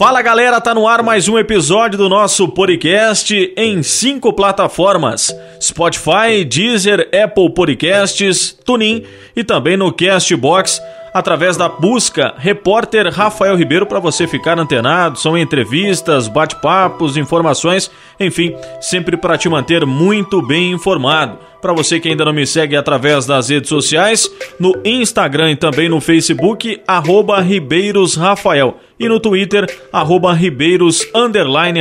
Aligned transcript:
Fala 0.00 0.22
galera, 0.22 0.62
tá 0.62 0.74
no 0.74 0.88
ar 0.88 1.02
mais 1.02 1.28
um 1.28 1.38
episódio 1.38 1.98
do 1.98 2.08
nosso 2.08 2.48
podcast 2.48 3.52
em 3.54 3.82
cinco 3.82 4.32
plataformas: 4.32 5.30
Spotify, 5.60 6.42
Deezer, 6.42 7.10
Apple 7.22 7.52
Podcasts, 7.52 8.58
TuneIn 8.64 9.04
e 9.36 9.44
também 9.44 9.76
no 9.76 9.92
Castbox 9.92 10.80
através 11.12 11.58
da 11.58 11.68
busca 11.68 12.32
Repórter 12.38 13.12
Rafael 13.12 13.54
Ribeiro 13.54 13.84
para 13.84 13.98
você 13.98 14.26
ficar 14.26 14.58
antenado. 14.58 15.18
São 15.18 15.36
entrevistas, 15.36 16.28
bate-papos, 16.28 17.18
informações, 17.18 17.90
enfim, 18.18 18.56
sempre 18.80 19.18
para 19.18 19.36
te 19.36 19.50
manter 19.50 19.84
muito 19.84 20.40
bem 20.40 20.72
informado. 20.72 21.38
Para 21.60 21.74
você 21.74 22.00
que 22.00 22.08
ainda 22.08 22.24
não 22.24 22.32
me 22.32 22.46
segue 22.46 22.74
através 22.74 23.26
das 23.26 23.50
redes 23.50 23.68
sociais, 23.68 24.30
no 24.58 24.72
Instagram 24.82 25.50
e 25.50 25.56
também 25.56 25.90
no 25.90 26.00
Facebook, 26.00 26.80
arroba 26.88 27.38
Ribeiros 27.42 28.14
Rafael 28.14 28.78
e 29.00 29.08
no 29.08 29.18
Twitter, 29.18 29.66
arroba 29.90 30.34
Ribeiros 30.34 31.08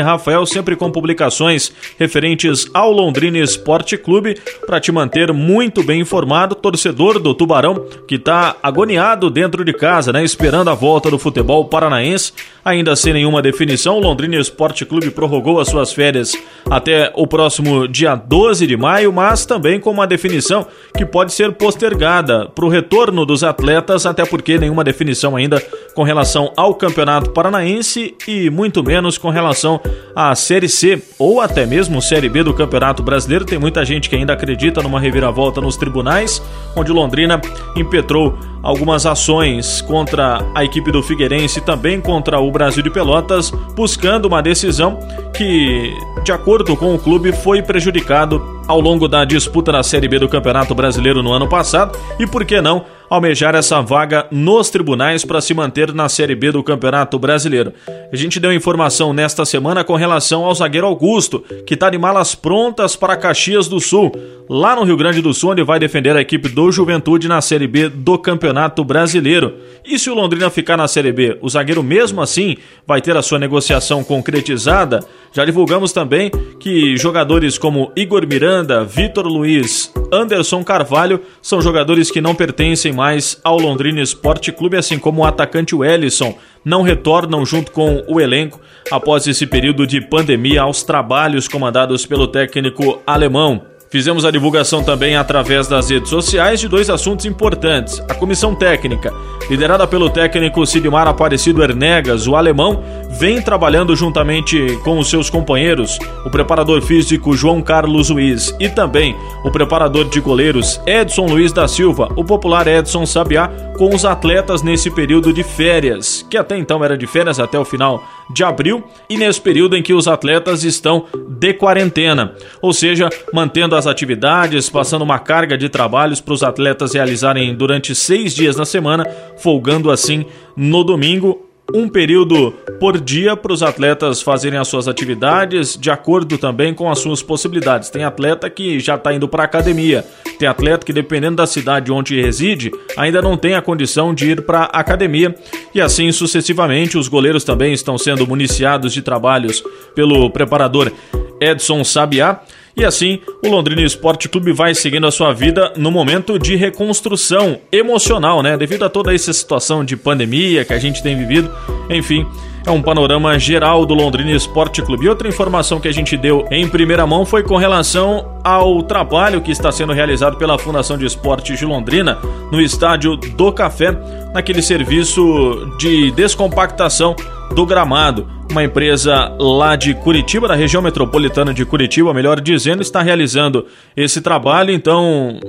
Rafael, 0.01 0.45
sempre 0.45 0.77
com 0.77 0.89
publicações 0.89 1.69
referentes 1.99 2.65
ao 2.73 2.93
Londrina 2.93 3.37
Esporte 3.39 3.97
Clube, 3.97 4.37
para 4.65 4.79
te 4.79 4.89
manter 4.89 5.33
muito 5.33 5.83
bem 5.83 5.99
informado, 5.99 6.55
torcedor 6.55 7.19
do 7.19 7.33
Tubarão, 7.33 7.85
que 8.07 8.15
está 8.15 8.55
agoniado 8.63 9.29
dentro 9.29 9.65
de 9.65 9.73
casa, 9.73 10.13
né? 10.13 10.23
Esperando 10.23 10.69
a 10.69 10.73
volta 10.73 11.11
do 11.11 11.19
futebol 11.19 11.65
paranaense, 11.65 12.31
ainda 12.63 12.95
sem 12.95 13.11
nenhuma 13.11 13.41
definição. 13.41 13.97
O 13.97 14.01
Londrina 14.01 14.37
Esporte 14.37 14.85
Clube 14.85 15.11
prorrogou 15.11 15.59
as 15.59 15.67
suas 15.67 15.91
férias 15.91 16.31
até 16.69 17.11
o 17.15 17.27
próximo 17.27 17.85
dia 17.85 18.15
12 18.15 18.65
de 18.65 18.77
maio, 18.77 19.11
mas 19.11 19.45
também 19.45 19.77
com 19.77 19.91
uma 19.91 20.07
definição 20.07 20.65
que 20.95 21.05
pode 21.05 21.33
ser 21.33 21.51
postergada 21.51 22.47
para 22.47 22.63
o 22.63 22.69
retorno 22.69 23.25
dos 23.25 23.43
atletas, 23.43 24.05
até 24.05 24.23
porque 24.23 24.57
nenhuma 24.57 24.85
definição 24.85 25.35
ainda 25.35 25.61
com 25.93 26.03
relação 26.03 26.53
ao 26.55 26.73
campeonato 26.73 27.08
Campeonato 27.09 27.31
Paranaense 27.31 28.15
e 28.27 28.51
muito 28.51 28.83
menos 28.83 29.17
com 29.17 29.29
relação 29.29 29.81
à 30.15 30.35
Série 30.35 30.69
C 30.69 31.01
ou 31.17 31.41
até 31.41 31.65
mesmo 31.65 31.99
Série 32.03 32.29
B 32.29 32.43
do 32.43 32.53
Campeonato 32.53 33.01
Brasileiro. 33.01 33.45
Tem 33.45 33.57
muita 33.57 33.83
gente 33.83 34.07
que 34.07 34.15
ainda 34.15 34.33
acredita 34.33 34.83
numa 34.83 34.99
reviravolta 34.99 35.59
nos 35.59 35.75
tribunais, 35.75 36.39
onde 36.75 36.91
Londrina 36.91 37.41
impetrou 37.75 38.37
algumas 38.61 39.05
ações 39.05 39.81
contra 39.81 40.45
a 40.53 40.63
equipe 40.63 40.91
do 40.91 41.01
Figueirense 41.01 41.59
e 41.59 41.61
também 41.61 41.99
contra 42.01 42.39
o 42.39 42.51
Brasil 42.51 42.83
de 42.83 42.89
Pelotas, 42.89 43.51
buscando 43.75 44.27
uma 44.27 44.41
decisão 44.41 44.99
que, 45.33 45.93
de 46.23 46.31
acordo 46.31 46.75
com 46.75 46.93
o 46.93 46.99
clube, 46.99 47.31
foi 47.31 47.61
prejudicado 47.61 48.59
ao 48.67 48.79
longo 48.79 49.07
da 49.07 49.25
disputa 49.25 49.71
da 49.71 49.81
Série 49.81 50.07
B 50.07 50.19
do 50.19 50.29
Campeonato 50.29 50.75
Brasileiro 50.75 51.23
no 51.23 51.31
ano 51.31 51.47
passado 51.47 51.97
e, 52.19 52.27
por 52.27 52.45
que 52.45 52.61
não, 52.61 52.85
almejar 53.09 53.55
essa 53.55 53.81
vaga 53.81 54.27
nos 54.29 54.69
tribunais 54.69 55.25
para 55.25 55.41
se 55.41 55.53
manter 55.53 55.93
na 55.93 56.07
Série 56.07 56.35
B 56.35 56.51
do 56.51 56.63
Campeonato 56.63 57.17
Brasileiro. 57.17 57.73
A 58.11 58.15
gente 58.15 58.39
deu 58.39 58.53
informação 58.53 59.11
nesta 59.11 59.43
semana 59.43 59.83
com 59.83 59.95
relação 59.95 60.45
ao 60.45 60.53
zagueiro 60.53 60.85
Augusto, 60.85 61.39
que 61.65 61.73
está 61.73 61.89
de 61.89 61.97
malas 61.97 62.35
prontas 62.35 62.95
para 62.95 63.17
Caxias 63.17 63.67
do 63.67 63.79
Sul, 63.79 64.11
lá 64.49 64.75
no 64.75 64.83
Rio 64.83 64.97
Grande 64.97 65.21
do 65.21 65.31
Sul, 65.31 65.51
onde 65.51 65.61
vai 65.61 65.79
defender 65.79 66.17
a 66.17 66.21
equipe 66.21 66.49
do 66.49 66.71
Juventude 66.71 67.27
na 67.27 67.39
Série 67.39 67.67
B 67.67 67.87
do 67.87 68.17
Campeonato 68.17 68.83
Brasileiro. 68.83 69.53
E 69.85 69.99
se 69.99 70.09
o 70.09 70.15
Londrina 70.15 70.49
ficar 70.49 70.75
na 70.75 70.87
Série 70.87 71.11
B, 71.11 71.37
o 71.39 71.47
zagueiro 71.47 71.83
mesmo 71.83 72.19
assim 72.19 72.57
vai 72.87 72.99
ter 72.99 73.15
a 73.15 73.21
sua 73.21 73.37
negociação 73.37 74.03
concretizada? 74.03 75.01
Já 75.31 75.45
divulgamos 75.45 75.91
também 75.91 76.31
que 76.59 76.97
jogadores 76.97 77.59
como 77.59 77.91
Igor 77.95 78.25
Miranda, 78.25 78.83
Vitor 78.83 79.27
Luiz, 79.27 79.93
Anderson 80.11 80.63
Carvalho 80.63 81.21
são 81.43 81.61
jogadores 81.61 82.09
que 82.09 82.19
não 82.19 82.33
pertencem 82.33 82.91
mais 82.91 83.39
ao 83.43 83.59
Londrina 83.59 84.01
Esporte 84.01 84.51
Clube, 84.51 84.77
assim 84.77 84.97
como 84.97 85.21
o 85.21 85.25
atacante 85.25 85.75
Wellison, 85.75 86.35
não 86.65 86.81
retornam 86.81 87.45
junto 87.45 87.71
com 87.71 88.03
o 88.07 88.19
elenco 88.19 88.59
após 88.89 89.27
esse 89.27 89.45
período 89.45 89.85
de 89.85 90.01
pandemia 90.01 90.63
aos 90.63 90.81
trabalhos 90.81 91.47
comandados 91.47 92.07
pelo 92.07 92.27
técnico 92.27 92.99
alemão. 93.05 93.69
Fizemos 93.89 94.23
a 94.23 94.29
divulgação 94.29 94.83
também 94.83 95.15
através 95.15 95.67
das 95.67 95.89
redes 95.89 96.11
sociais 96.11 96.59
de 96.59 96.67
dois 96.67 96.91
assuntos 96.91 97.25
importantes. 97.25 97.99
A 98.07 98.13
comissão 98.13 98.53
técnica, 98.53 99.11
liderada 99.49 99.87
pelo 99.87 100.11
técnico 100.11 100.63
Sidmar 100.63 101.07
Aparecido 101.07 101.63
Ernegas, 101.63 102.27
o 102.27 102.35
alemão, 102.35 102.83
vem 103.09 103.41
trabalhando 103.41 103.95
juntamente 103.95 104.77
com 104.83 104.99
os 104.99 105.09
seus 105.09 105.27
companheiros, 105.27 105.97
o 106.23 106.29
preparador 106.29 106.83
físico 106.83 107.35
João 107.35 107.63
Carlos 107.63 108.09
Luiz 108.11 108.55
e 108.59 108.69
também 108.69 109.15
o 109.43 109.49
preparador 109.49 110.07
de 110.07 110.19
goleiros 110.19 110.79
Edson 110.85 111.25
Luiz 111.25 111.51
da 111.51 111.67
Silva, 111.67 112.13
o 112.15 112.23
popular 112.23 112.67
Edson 112.67 113.07
Sabiá, 113.07 113.49
com 113.75 113.95
os 113.95 114.05
atletas 114.05 114.61
nesse 114.61 114.91
período 114.91 115.33
de 115.33 115.41
férias, 115.43 116.23
que 116.29 116.37
até 116.37 116.55
então 116.57 116.83
era 116.83 116.97
de 116.97 117.07
férias 117.07 117.39
até 117.39 117.57
o 117.57 117.65
final 117.65 118.03
de 118.31 118.43
abril, 118.43 118.83
e 119.09 119.17
nesse 119.17 119.41
período 119.41 119.75
em 119.75 119.81
que 119.81 119.93
os 119.93 120.07
atletas 120.07 120.63
estão 120.63 121.05
de 121.27 121.53
quarentena, 121.53 122.35
ou 122.61 122.71
seja, 122.71 123.09
mantendo 123.33 123.78
as 123.79 123.87
atividades, 123.87 124.69
passando 124.69 125.01
uma 125.01 125.17
carga 125.17 125.57
de 125.57 125.69
trabalhos 125.69 126.21
para 126.21 126.33
os 126.33 126.43
atletas 126.43 126.93
realizarem 126.93 127.55
durante 127.55 127.95
seis 127.95 128.35
dias 128.35 128.55
na 128.55 128.65
semana, 128.65 129.05
folgando 129.37 129.89
assim 129.89 130.25
no 130.55 130.83
domingo 130.83 131.49
um 131.73 131.87
período 131.87 132.51
por 132.79 132.99
dia 132.99 133.35
para 133.35 133.53
os 133.53 133.61
atletas 133.61 134.21
fazerem 134.21 134.59
as 134.59 134.67
suas 134.67 134.87
atividades 134.87 135.77
de 135.77 135.91
acordo 135.91 136.37
também 136.37 136.73
com 136.73 136.89
as 136.89 136.99
suas 136.99 137.21
possibilidades. 137.21 137.89
Tem 137.89 138.03
atleta 138.03 138.49
que 138.49 138.79
já 138.79 138.95
está 138.95 139.13
indo 139.13 139.27
para 139.27 139.43
academia, 139.43 140.03
tem 140.37 140.47
atleta 140.47 140.85
que 140.85 140.93
dependendo 140.93 141.37
da 141.37 141.47
cidade 141.47 141.91
onde 141.91 142.19
reside 142.19 142.71
ainda 142.97 143.21
não 143.21 143.37
tem 143.37 143.55
a 143.55 143.61
condição 143.61 144.13
de 144.13 144.31
ir 144.31 144.41
para 144.41 144.63
academia 144.63 145.35
e 145.73 145.81
assim 145.81 146.11
sucessivamente. 146.11 146.97
Os 146.97 147.07
goleiros 147.07 147.43
também 147.43 147.73
estão 147.73 147.97
sendo 147.97 148.25
municiados 148.25 148.93
de 148.93 149.01
trabalhos 149.01 149.63
pelo 149.93 150.29
preparador 150.29 150.91
Edson 151.39 151.83
Sabiá. 151.83 152.41
E 152.79 152.85
assim, 152.85 153.19
o 153.43 153.49
Londrina 153.49 153.81
Esporte 153.81 154.29
Clube 154.29 154.53
vai 154.53 154.73
seguindo 154.73 155.05
a 155.05 155.11
sua 155.11 155.33
vida 155.33 155.73
no 155.75 155.91
momento 155.91 156.39
de 156.39 156.55
reconstrução 156.55 157.59
emocional, 157.73 158.41
né? 158.41 158.55
Devido 158.55 158.85
a 158.85 158.89
toda 158.89 159.13
essa 159.13 159.33
situação 159.33 159.83
de 159.83 159.97
pandemia 159.97 160.63
que 160.63 160.71
a 160.71 160.79
gente 160.79 161.03
tem 161.03 161.17
vivido. 161.17 161.51
Enfim, 161.89 162.25
é 162.65 162.71
um 162.71 162.81
panorama 162.81 163.37
geral 163.37 163.85
do 163.85 163.93
Londrina 163.93 164.31
Esporte 164.31 164.81
Clube. 164.81 165.05
E 165.05 165.09
outra 165.09 165.27
informação 165.27 165.77
que 165.77 165.89
a 165.89 165.91
gente 165.91 166.15
deu 166.15 166.47
em 166.49 166.69
primeira 166.69 167.05
mão 167.05 167.25
foi 167.25 167.43
com 167.43 167.57
relação 167.57 168.39
ao 168.45 168.81
trabalho 168.81 169.41
que 169.41 169.51
está 169.51 169.73
sendo 169.73 169.91
realizado 169.91 170.37
pela 170.37 170.57
Fundação 170.57 170.97
de 170.97 171.05
Esportes 171.05 171.59
de 171.59 171.65
Londrina 171.65 172.17
no 172.49 172.61
estádio 172.61 173.17
do 173.17 173.51
Café, 173.51 173.91
naquele 174.33 174.61
serviço 174.61 175.75
de 175.77 176.11
descompactação 176.11 177.13
do 177.53 177.65
gramado. 177.65 178.38
Uma 178.51 178.63
empresa 178.63 179.35
lá 179.39 179.75
de 179.75 179.93
Curitiba, 179.93 180.47
da 180.47 180.55
região 180.55 180.81
metropolitana 180.81 181.53
de 181.53 181.63
Curitiba, 181.63 182.13
melhor 182.13 182.41
dizendo, 182.41 182.81
está 182.81 183.01
realizando 183.01 183.67
esse 183.95 184.21
trabalho. 184.21 184.71
Então, 184.71 185.39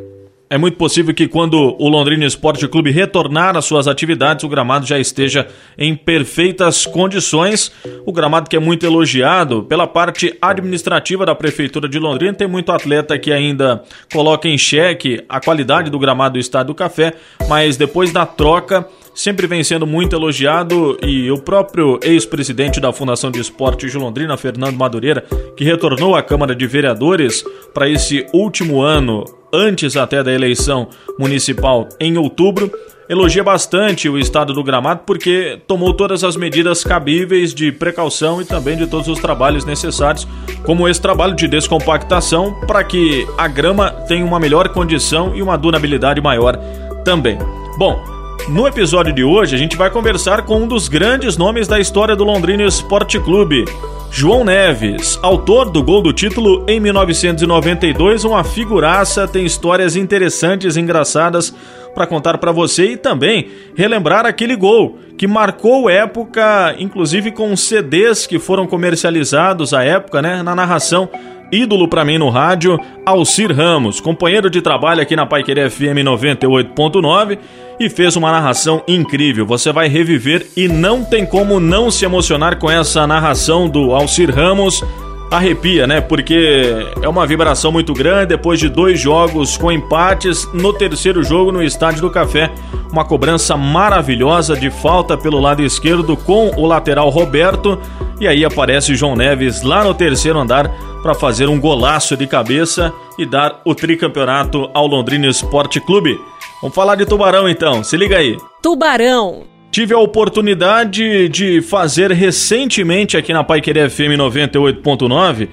é 0.50 0.59
muito 0.59 0.77
possível 0.77 1.15
que 1.15 1.27
quando 1.27 1.77
o 1.78 1.89
Londrina 1.89 2.27
Esporte 2.27 2.66
Clube 2.69 2.91
retornar 2.91 3.56
às 3.56 3.65
suas 3.65 3.87
atividades, 3.89 4.44
o 4.44 4.49
gramado 4.49 4.84
já 4.84 4.99
esteja 4.99 5.47
em 5.78 5.94
perfeitas 5.94 6.84
condições. 6.84 7.72
O 8.05 8.12
gramado 8.12 8.50
que 8.50 8.56
é 8.56 8.60
muito 8.60 8.84
elogiado 8.84 9.62
pela 9.62 9.87
parte 9.87 10.37
administrativa 10.43 11.25
da 11.25 11.37
Prefeitura 11.37 11.89
de 11.89 11.99
Londrina. 11.99 12.34
Tem 12.34 12.49
muito 12.49 12.71
atleta 12.72 13.16
que 13.16 13.33
ainda 13.33 13.83
coloca 14.12 14.47
em 14.47 14.59
xeque 14.59 15.25
a 15.28 15.41
qualidade 15.41 15.89
do 15.89 15.99
gramado 15.99 16.33
do 16.34 16.39
Estádio 16.39 16.69
do 16.69 16.75
Café, 16.75 17.15
mas 17.49 17.77
depois 17.77 18.12
da 18.12 18.27
troca 18.27 18.87
sempre 19.15 19.47
vem 19.47 19.62
sendo 19.62 19.87
muito 19.87 20.15
elogiado 20.15 20.98
e 21.03 21.31
o 21.31 21.38
próprio 21.38 21.98
ex-presidente 22.03 22.81
da 22.81 22.93
Fundação 22.93 23.31
de 23.31 23.41
Esportes 23.41 23.91
de 23.91 23.98
Londrina, 23.98 24.37
Fernando 24.37 24.76
Madureira, 24.76 25.25
que 25.56 25.65
retornou 25.65 26.15
à 26.15 26.22
Câmara 26.22 26.54
de 26.54 26.66
Vereadores 26.66 27.44
para 27.75 27.88
esse 27.88 28.26
último 28.32 28.81
ano, 28.81 29.25
antes 29.53 29.97
até 29.97 30.22
da 30.22 30.32
eleição 30.32 30.88
municipal 31.19 31.88
em 31.98 32.16
outubro, 32.16 32.71
elogia 33.09 33.43
bastante 33.43 34.09
o 34.09 34.16
estado 34.16 34.54
do 34.54 34.62
gramado 34.62 35.00
porque 35.04 35.60
tomou 35.66 35.92
todas 35.92 36.22
as 36.22 36.37
medidas 36.37 36.84
cabíveis 36.84 37.53
de 37.53 37.72
precaução 37.72 38.41
e 38.41 38.45
também 38.45 38.77
de 38.77 38.86
todos 38.86 39.09
os 39.09 39.18
trabalhos 39.18 39.65
necessários, 39.65 40.28
como 40.65 40.89
esse 40.89 41.03
trabalho 41.03 41.34
de 41.34 41.48
descompactação 41.48 42.54
para 42.68 42.84
que 42.84 43.27
a 43.36 43.48
grama 43.48 43.91
tenha 44.06 44.24
uma 44.24 44.39
melhor 44.39 44.68
condição 44.68 45.34
e 45.34 45.42
uma 45.42 45.59
durabilidade 45.59 46.21
maior 46.21 46.56
também. 47.04 47.36
Bom, 47.77 48.20
no 48.48 48.66
episódio 48.66 49.13
de 49.13 49.22
hoje, 49.22 49.54
a 49.54 49.59
gente 49.59 49.77
vai 49.77 49.91
conversar 49.91 50.42
com 50.42 50.57
um 50.57 50.66
dos 50.66 50.89
grandes 50.89 51.37
nomes 51.37 51.69
da 51.69 51.78
história 51.78 52.16
do 52.16 52.25
Londrina 52.25 52.63
Esporte 52.63 53.19
Clube, 53.21 53.65
João 54.10 54.45
Neves, 54.45 55.19
autor 55.22 55.71
do 55.71 55.83
gol 55.83 56.03
do 56.03 56.13
título 56.13 56.65
em 56.69 56.81
1992, 56.81 58.25
uma 58.25 58.42
figuraça, 58.42 59.28
tem 59.28 59.45
histórias 59.45 59.95
interessantes 59.95 60.77
e 60.77 60.81
engraçadas 60.81 61.54
para 61.95 62.07
contar 62.07 62.39
para 62.39 62.53
você 62.53 62.92
e 62.92 62.97
também 62.97 63.48
relembrar 63.77 64.27
aquele 64.27 64.57
gol 64.57 64.98
que 65.16 65.27
marcou 65.27 65.89
época, 65.89 66.75
inclusive 66.78 67.31
com 67.31 67.57
CDs 67.57 68.27
que 68.27 68.39
foram 68.39 68.66
comercializados 68.66 69.75
à 69.75 69.84
época, 69.84 70.22
né, 70.22 70.42
na 70.42 70.54
narração 70.54 71.09
ídolo 71.53 71.89
para 71.89 72.05
mim 72.05 72.19
no 72.19 72.29
rádio, 72.29 72.79
Alcir 73.05 73.55
Ramos, 73.55 74.01
companheiro 74.01 74.51
de 74.51 74.61
trabalho 74.61 75.03
aqui 75.03 75.17
na 75.17 75.27
Paiquerê 75.27 75.69
FM 75.69 76.05
98.9 76.05 77.39
e 77.79 77.89
fez 77.89 78.17
uma 78.17 78.31
narração 78.31 78.83
incrível. 78.87 79.47
Você 79.47 79.73
vai 79.73 79.89
reviver 79.89 80.47
e 80.57 80.69
não 80.69 81.05
tem 81.05 81.25
como 81.25 81.59
não 81.59 81.91
se 81.91 82.05
emocionar 82.05 82.59
com 82.59 82.71
essa 82.71 83.07
narração 83.07 83.69
do 83.69 83.93
Alcir 83.93 84.35
Ramos 84.35 84.85
arrepia, 85.30 85.86
né? 85.86 86.00
Porque 86.00 86.86
é 87.00 87.09
uma 87.09 87.27
vibração 87.27 87.71
muito 87.71 87.94
grande 87.94 88.27
depois 88.27 88.59
de 88.59 88.68
dois 88.68 88.98
jogos 88.98 89.56
com 89.56 89.71
empates 89.71 90.48
no 90.53 90.72
terceiro 90.72 91.22
jogo 91.22 91.53
no 91.53 91.62
Estádio 91.62 92.00
do 92.00 92.10
Café. 92.10 92.50
Uma 92.91 93.04
cobrança 93.04 93.56
maravilhosa 93.56 94.56
de 94.56 94.71
falta 94.71 95.16
pelo 95.16 95.38
lado 95.38 95.62
esquerdo 95.62 96.16
com 96.16 96.50
o 96.56 96.66
lateral 96.66 97.09
Roberto. 97.09 97.78
E 98.21 98.27
aí 98.27 98.44
aparece 98.44 98.94
João 98.94 99.15
Neves 99.15 99.62
lá 99.62 99.84
no 99.84 99.94
terceiro 99.94 100.38
andar 100.38 100.71
para 101.03 101.15
fazer 101.15 101.48
um 101.48 101.60
golaço 101.60 102.16
de 102.16 102.27
cabeça 102.27 102.92
e 103.16 103.24
dar 103.24 103.60
o 103.65 103.74
tricampeonato 103.74 104.68
ao 104.74 104.86
Londrina 104.86 105.27
Esporte 105.27 105.80
Clube. 105.80 106.18
Vamos 106.60 106.74
falar 106.74 106.97
de 106.97 107.06
Tubarão 107.06 107.48
então, 107.48 107.82
se 107.82 107.97
liga 107.97 108.18
aí. 108.18 108.36
Tubarão 108.60 109.44
Tive 109.71 109.95
a 109.95 109.99
oportunidade 109.99 111.28
de 111.28 111.63
fazer 111.63 112.11
recentemente 112.11 113.17
aqui 113.17 113.33
na 113.33 113.45
Paiquerê 113.45 113.89
FM 113.89 114.19
98.9 114.19 115.49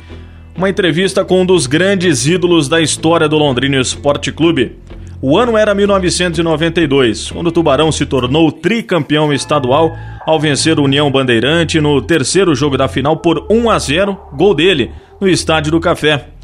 uma 0.55 0.67
entrevista 0.67 1.23
com 1.23 1.41
um 1.41 1.45
dos 1.45 1.67
grandes 1.67 2.25
ídolos 2.25 2.67
da 2.67 2.81
história 2.81 3.29
do 3.29 3.37
Londrina 3.37 3.79
Esporte 3.79 4.31
Clube. 4.31 4.75
O 5.21 5.37
ano 5.37 5.55
era 5.55 5.75
1992, 5.75 7.29
quando 7.29 7.47
o 7.47 7.51
Tubarão 7.51 7.91
se 7.91 8.07
tornou 8.07 8.51
tricampeão 8.51 9.31
estadual 9.31 9.95
ao 10.25 10.39
vencer 10.39 10.79
o 10.79 10.83
União 10.83 11.11
Bandeirante 11.11 11.79
no 11.79 12.01
terceiro 12.01 12.55
jogo 12.55 12.75
da 12.75 12.87
final 12.87 13.17
por 13.17 13.45
1 13.51 13.69
a 13.69 13.77
0, 13.77 14.17
gol 14.33 14.55
dele, 14.55 14.91
no 15.21 15.29
Estádio 15.29 15.71
do 15.71 15.79
Café. 15.79 16.36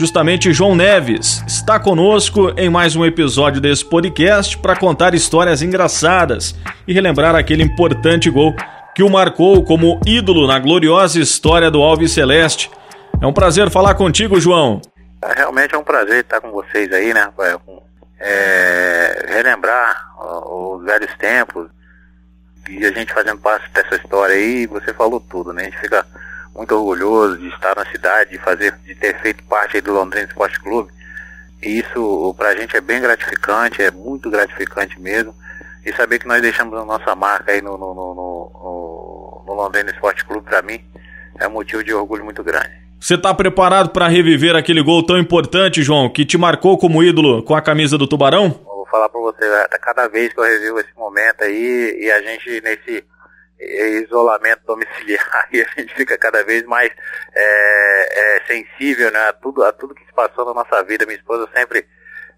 Justamente 0.00 0.50
João 0.50 0.74
Neves 0.74 1.44
está 1.46 1.78
conosco 1.78 2.54
em 2.56 2.70
mais 2.70 2.96
um 2.96 3.04
episódio 3.04 3.60
desse 3.60 3.84
podcast 3.84 4.56
para 4.56 4.74
contar 4.74 5.12
histórias 5.14 5.60
engraçadas 5.60 6.54
e 6.88 6.94
relembrar 6.94 7.34
aquele 7.34 7.62
importante 7.62 8.30
gol 8.30 8.56
que 8.94 9.02
o 9.02 9.10
marcou 9.10 9.62
como 9.62 10.00
ídolo 10.06 10.46
na 10.46 10.58
gloriosa 10.58 11.20
história 11.20 11.70
do 11.70 11.82
Alves 11.82 12.12
Celeste. 12.12 12.70
É 13.20 13.26
um 13.26 13.32
prazer 13.34 13.68
falar 13.68 13.94
contigo, 13.94 14.40
João. 14.40 14.80
É, 15.22 15.34
realmente 15.34 15.74
é 15.74 15.78
um 15.78 15.84
prazer 15.84 16.20
estar 16.20 16.40
com 16.40 16.50
vocês 16.50 16.90
aí, 16.94 17.12
né? 17.12 17.30
É, 18.18 19.26
relembrar 19.28 20.14
os 20.18 20.82
velhos 20.82 21.14
tempos 21.18 21.68
e 22.70 22.86
a 22.86 22.90
gente 22.90 23.12
fazendo 23.12 23.38
parte 23.42 23.70
dessa 23.74 23.96
história 23.96 24.34
aí, 24.34 24.66
você 24.66 24.94
falou 24.94 25.20
tudo, 25.20 25.52
né? 25.52 25.60
A 25.60 25.64
gente 25.66 25.78
fica 25.78 26.06
muito 26.54 26.74
orgulhoso 26.74 27.38
de 27.38 27.48
estar 27.48 27.74
na 27.76 27.84
cidade, 27.86 28.30
de 28.30 28.38
fazer, 28.38 28.72
de 28.84 28.94
ter 28.94 29.20
feito 29.20 29.42
parte 29.44 29.80
do 29.80 29.92
Londrina 29.92 30.26
Esporte 30.26 30.60
Clube. 30.60 30.90
E 31.62 31.78
isso 31.78 32.34
para 32.36 32.50
a 32.50 32.56
gente 32.56 32.76
é 32.76 32.80
bem 32.80 33.00
gratificante, 33.00 33.82
é 33.82 33.90
muito 33.90 34.30
gratificante 34.30 34.98
mesmo. 35.00 35.34
E 35.84 35.92
saber 35.94 36.18
que 36.18 36.28
nós 36.28 36.42
deixamos 36.42 36.78
a 36.78 36.84
nossa 36.84 37.14
marca 37.14 37.52
aí 37.52 37.62
no, 37.62 37.78
no, 37.78 37.94
no, 37.94 38.14
no, 38.14 39.44
no 39.46 39.54
Londrina 39.54 39.90
Esporte 39.90 40.24
Clube, 40.24 40.44
para 40.44 40.62
mim, 40.62 40.80
é 41.38 41.48
um 41.48 41.52
motivo 41.52 41.82
de 41.82 41.92
orgulho 41.94 42.24
muito 42.24 42.42
grande. 42.42 42.80
Você 43.00 43.14
está 43.14 43.32
preparado 43.32 43.90
para 43.90 44.08
reviver 44.08 44.54
aquele 44.54 44.82
gol 44.82 45.04
tão 45.04 45.18
importante, 45.18 45.82
João, 45.82 46.10
que 46.10 46.26
te 46.26 46.36
marcou 46.36 46.76
como 46.76 47.02
ídolo 47.02 47.42
com 47.42 47.54
a 47.54 47.62
camisa 47.62 47.96
do 47.96 48.06
Tubarão? 48.06 48.60
vou 48.66 48.86
falar 48.86 49.08
para 49.08 49.20
você, 49.20 49.68
cada 49.80 50.08
vez 50.08 50.32
que 50.32 50.38
eu 50.38 50.44
revivo 50.44 50.80
esse 50.80 50.94
momento 50.96 51.42
aí, 51.42 51.98
e 51.98 52.10
a 52.10 52.20
gente 52.22 52.60
nesse 52.60 53.04
isolamento 53.60 54.62
domiciliar 54.66 55.48
e 55.52 55.60
a 55.60 55.66
gente 55.76 55.94
fica 55.94 56.16
cada 56.16 56.42
vez 56.42 56.64
mais 56.64 56.90
é, 57.34 58.36
é, 58.36 58.46
sensível 58.46 59.10
né, 59.10 59.18
a, 59.28 59.32
tudo, 59.32 59.62
a 59.62 59.72
tudo 59.72 59.94
que 59.94 60.04
se 60.04 60.12
passou 60.12 60.44
na 60.46 60.54
nossa 60.54 60.82
vida. 60.82 61.04
Minha 61.04 61.18
esposa 61.18 61.48
sempre 61.54 61.86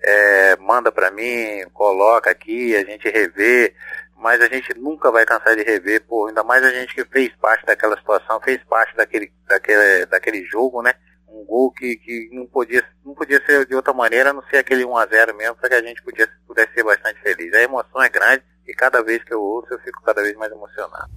é, 0.03 0.57
manda 0.57 0.91
para 0.91 1.11
mim, 1.11 1.65
coloca 1.73 2.31
aqui, 2.31 2.75
a 2.75 2.85
gente 2.85 3.09
revê, 3.09 3.75
mas 4.17 4.41
a 4.41 4.47
gente 4.47 4.77
nunca 4.79 5.11
vai 5.11 5.25
cansar 5.25 5.57
de 5.57 5.63
rever, 5.63 6.03
pô, 6.07 6.27
ainda 6.27 6.43
mais 6.43 6.63
a 6.65 6.71
gente 6.71 6.95
que 6.95 7.05
fez 7.05 7.31
parte 7.37 7.65
daquela 7.65 7.97
situação, 7.97 8.41
fez 8.41 8.63
parte 8.65 8.95
daquele, 8.97 9.33
daquele, 9.49 10.07
daquele 10.07 10.45
jogo, 10.45 10.83
né? 10.83 10.93
Um 11.29 11.45
gol 11.45 11.73
que, 11.73 11.97
que 11.97 12.29
não, 12.33 12.47
podia, 12.47 12.85
não 13.05 13.15
podia 13.15 13.45
ser 13.47 13.65
de 13.67 13.75
outra 13.75 13.93
maneira, 13.93 14.31
a 14.31 14.33
não 14.33 14.43
ser 14.45 14.59
aquele 14.59 14.85
1 14.85 14.97
a 14.97 15.07
0 15.07 15.35
mesmo, 15.35 15.57
para 15.57 15.71
que 15.71 15.75
a 15.77 15.83
gente 15.83 16.03
podia, 16.03 16.29
pudesse 16.47 16.75
ser 16.75 16.85
bastante 16.85 17.21
feliz. 17.21 17.53
A 17.55 17.63
emoção 17.63 18.03
é 18.03 18.09
grande 18.09 18.45
e 18.67 18.73
cada 18.73 19.03
vez 19.03 19.23
que 19.25 19.35
eu 19.35 19.41
ouço 19.41 19.73
eu 19.73 19.79
fico 19.81 20.03
cada 20.03 20.23
vez 20.23 20.37
mais 20.37 20.53
emocionado. 20.53 21.11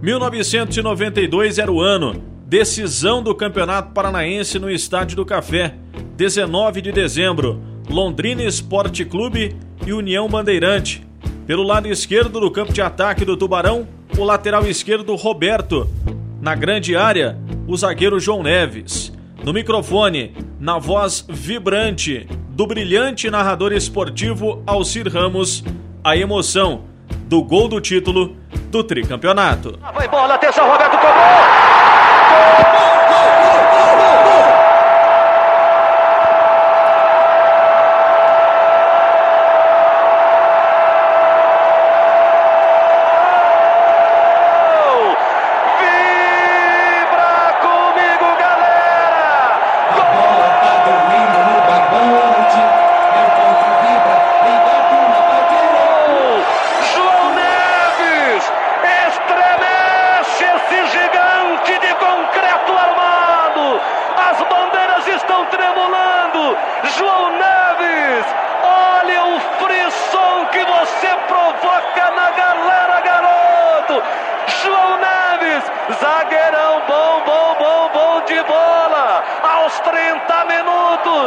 1992 0.00 1.58
era 1.58 1.70
o 1.70 1.80
ano. 1.80 2.22
Decisão 2.46 3.22
do 3.22 3.34
Campeonato 3.34 3.92
Paranaense 3.92 4.58
no 4.58 4.70
Estádio 4.70 5.16
do 5.16 5.26
Café. 5.26 5.74
19 6.16 6.80
de 6.80 6.92
dezembro. 6.92 7.60
Londrina 7.90 8.42
Esporte 8.42 9.04
Clube 9.04 9.56
e 9.86 9.92
União 9.92 10.28
Bandeirante. 10.28 11.06
Pelo 11.46 11.62
lado 11.62 11.88
esquerdo 11.88 12.38
do 12.38 12.50
campo 12.50 12.72
de 12.72 12.82
ataque 12.82 13.24
do 13.24 13.36
Tubarão, 13.36 13.88
o 14.16 14.24
lateral 14.24 14.66
esquerdo 14.66 15.14
Roberto. 15.16 15.88
Na 16.40 16.54
grande 16.54 16.94
área, 16.94 17.36
o 17.66 17.76
zagueiro 17.76 18.20
João 18.20 18.42
Neves. 18.42 19.12
No 19.44 19.52
microfone, 19.52 20.34
na 20.60 20.78
voz 20.78 21.24
vibrante 21.28 22.28
do 22.50 22.66
brilhante 22.66 23.30
narrador 23.30 23.72
esportivo 23.72 24.62
Alcir 24.66 25.08
Ramos, 25.08 25.62
a 26.02 26.16
emoção 26.16 26.84
do 27.26 27.42
gol 27.42 27.68
do 27.68 27.80
título 27.80 28.36
do 28.70 28.82
tricampeonato. 28.84 29.78
Vai 29.94 30.08
bola, 30.08 30.34
atenção, 30.34 30.68
Roberto 30.70 30.98
gol, 30.98 31.12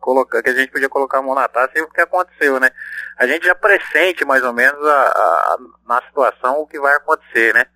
colocar, 0.00 0.42
que 0.42 0.50
a 0.50 0.54
gente 0.54 0.72
podia 0.72 0.88
colocar 0.88 1.18
a 1.18 1.22
mão 1.22 1.34
na 1.34 1.46
taça 1.46 1.72
e 1.76 1.82
o 1.82 1.88
que 1.88 2.00
aconteceu, 2.00 2.58
né? 2.58 2.70
A 3.18 3.26
gente 3.26 3.46
já 3.46 3.54
pressente 3.54 4.24
mais 4.24 4.42
ou 4.42 4.52
menos 4.52 4.84
a, 4.86 5.02
a, 5.02 5.58
na 5.86 6.02
situação 6.02 6.60
o 6.60 6.66
que 6.66 6.80
vai 6.80 6.94
acontecer, 6.96 7.54
né? 7.54 7.66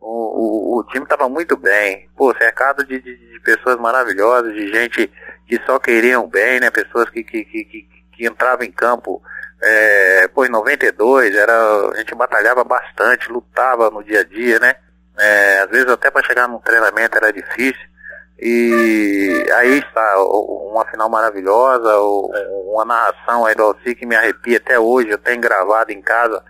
O, 0.00 0.76
o, 0.76 0.78
o 0.78 0.84
time 0.84 1.04
estava 1.04 1.28
muito 1.28 1.56
bem, 1.56 2.08
pô, 2.16 2.34
cercado 2.36 2.84
de, 2.84 3.00
de, 3.00 3.16
de, 3.16 3.40
pessoas 3.40 3.76
maravilhosas, 3.76 4.52
de 4.54 4.68
gente 4.68 5.10
que 5.46 5.60
só 5.64 5.78
queriam 5.78 6.26
bem, 6.28 6.60
né? 6.60 6.70
Pessoas 6.70 7.08
que, 7.10 7.22
que, 7.22 7.44
que, 7.44 7.64
que 7.64 7.96
que 8.16 8.26
entrava 8.26 8.64
em 8.64 8.72
campo, 8.72 9.22
é, 9.62 10.28
pô, 10.28 10.44
em 10.44 10.48
92, 10.48 11.34
era, 11.34 11.90
a 11.90 11.96
gente 11.98 12.14
batalhava 12.14 12.64
bastante, 12.64 13.30
lutava 13.30 13.90
no 13.90 14.02
dia 14.02 14.20
a 14.20 14.24
dia, 14.24 14.58
né? 14.58 14.74
É, 15.18 15.60
às 15.60 15.70
vezes 15.70 15.88
até 15.88 16.10
para 16.10 16.26
chegar 16.26 16.48
num 16.48 16.58
treinamento 16.58 17.16
era 17.16 17.32
difícil. 17.32 17.95
E 18.38 19.46
aí 19.54 19.78
está 19.78 20.18
uma 20.22 20.84
final 20.86 21.08
maravilhosa, 21.08 21.98
uma 21.98 22.84
narração 22.84 23.46
aí 23.46 23.54
do 23.54 23.62
Alci 23.62 23.94
que 23.94 24.04
me 24.04 24.14
arrepia 24.14 24.58
até 24.58 24.78
hoje, 24.78 25.10
eu 25.10 25.18
tenho 25.18 25.40
gravado 25.40 25.90
em 25.90 26.02
casa. 26.02 26.44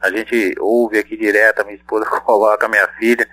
A 0.00 0.10
gente 0.10 0.54
ouve 0.58 0.98
aqui 0.98 1.16
direto, 1.16 1.60
a 1.60 1.64
minha 1.64 1.76
esposa 1.76 2.06
coloca 2.22 2.66
a 2.66 2.68
minha 2.68 2.88
filha, 2.98 3.28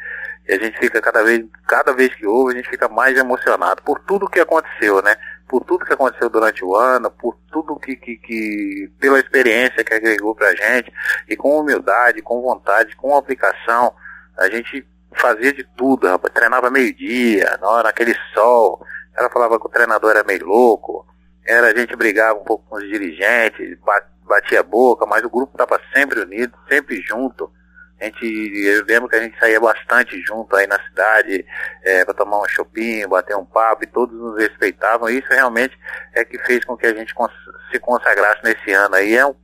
e 0.48 0.54
a 0.54 0.60
gente 0.60 0.78
fica 0.78 1.02
cada 1.02 1.24
vez, 1.24 1.44
cada 1.68 1.94
vez 1.94 2.14
que 2.14 2.28
ouve, 2.28 2.54
a 2.54 2.58
gente 2.58 2.70
fica 2.70 2.88
mais 2.88 3.18
emocionado 3.18 3.82
por 3.82 4.00
tudo 4.02 4.30
que 4.30 4.40
aconteceu, 4.40 5.02
né? 5.02 5.16
por 5.48 5.64
tudo 5.64 5.86
que 5.86 5.94
aconteceu 5.94 6.30
durante 6.30 6.64
o 6.64 6.76
ano, 6.76 7.10
por 7.12 7.38
tudo 7.52 7.80
que, 7.80 7.96
que, 7.96 8.18
que 8.18 8.92
pela 9.00 9.20
experiência 9.20 9.84
que 9.84 9.94
agregou 9.94 10.36
pra 10.36 10.56
gente, 10.56 10.92
e 11.28 11.36
com 11.36 11.60
humildade, 11.60 12.22
com 12.22 12.42
vontade, 12.42 12.96
com 12.96 13.16
aplicação, 13.16 13.94
a 14.38 14.50
gente 14.50 14.86
fazia 15.16 15.54
de 15.54 15.64
tudo, 15.76 16.08
rapaz. 16.08 16.34
Treinava 16.34 16.70
meio-dia, 16.70 17.58
naquele 17.84 18.16
sol. 18.34 18.86
Ela 19.18 19.30
falava 19.30 19.60
que 19.60 19.66
o 19.66 19.70
treinador 19.70 20.12
era 20.12 20.24
meio 20.24 20.46
louco. 20.46 21.06
Era, 21.46 21.68
a 21.68 21.76
gente 21.76 21.96
brigava 21.96 22.40
um 22.40 22.44
pouco 22.44 22.66
com 22.68 22.78
os 22.78 22.84
dirigentes, 22.84 23.78
batia 24.24 24.60
a 24.60 24.64
boca, 24.64 25.06
mas 25.06 25.24
o 25.24 25.30
grupo 25.30 25.54
estava 25.54 25.80
sempre 25.94 26.20
unido, 26.20 26.58
sempre 26.68 27.02
junto. 27.02 27.52
A 28.00 28.06
gente, 28.06 28.26
eu 28.26 28.84
lembro 28.86 29.08
que 29.08 29.16
a 29.16 29.22
gente 29.22 29.40
saía 29.40 29.60
bastante 29.60 30.20
junto 30.22 30.54
aí 30.56 30.68
na 30.68 30.78
cidade 30.84 31.46
é, 31.84 32.04
para 32.04 32.14
tomar 32.14 32.42
um 32.42 32.48
shopping, 32.48 33.08
bater 33.08 33.38
um 33.38 33.46
papo 33.46 33.84
e 33.84 33.88
todos 33.88 34.18
nos 34.20 34.38
respeitavam. 34.38 35.08
Isso 35.10 35.28
realmente 35.30 35.78
é 36.14 36.26
que 36.26 36.38
fez 36.40 36.66
com 36.66 36.76
que 36.76 36.88
a 36.88 36.94
gente 36.94 37.14
cons 37.14 37.32
se 37.72 37.80
consagrasse 37.80 38.44
nesse 38.44 38.74
ano 38.74 38.96
aí. 38.96 39.16
É 39.16 39.26
um, 39.26 39.36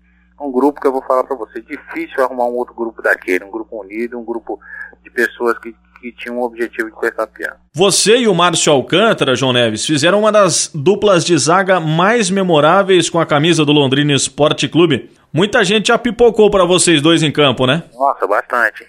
um 0.42 0.52
grupo 0.52 0.82
que 0.82 0.88
eu 0.88 0.92
vou 0.92 1.02
falar 1.04 1.24
para 1.24 1.36
você, 1.36 1.62
difícil 1.62 2.24
arrumar 2.24 2.46
um 2.46 2.56
outro 2.56 2.74
grupo 2.74 3.02
daquele, 3.02 3.46
um 3.46 3.52
grupo 3.52 3.82
unido, 3.82 4.20
um 4.20 4.26
grupo 4.26 4.60
de 5.04 5.10
pessoas 5.10 5.58
que, 5.60 5.76
que 6.02 6.12
tinham 6.14 6.40
o 6.40 6.44
objetivo 6.44 6.90
de 6.90 7.00
ser 7.00 7.12
campeão. 7.14 7.54
Você 7.74 8.18
e 8.18 8.28
o 8.28 8.34
Márcio 8.34 8.74
Alcântara, 8.74 9.36
João 9.36 9.54
Neves, 9.54 9.86
fizeram 9.86 10.20
uma 10.20 10.32
das 10.32 10.72
duplas 10.74 11.24
de 11.24 11.38
zaga 11.38 11.80
mais 11.80 12.30
memoráveis 12.30 13.10
com 13.10 13.20
a 13.20 13.26
camisa 13.26 13.64
do 13.64 13.72
Londrina 13.72 14.14
Esporte 14.14 14.68
Clube. 14.68 15.12
Muita 15.32 15.64
gente 15.64 15.88
já 15.88 15.98
pipocou 15.98 16.50
para 16.50 16.66
vocês 16.66 17.02
dois 17.02 17.24
em 17.24 17.32
campo, 17.32 17.66
né? 17.66 17.84
Nossa, 17.94 18.28
bastante. 18.28 18.86